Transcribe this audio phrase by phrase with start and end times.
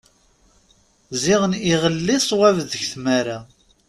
[1.21, 3.39] Ziɣen iɣelli swab deg tmara.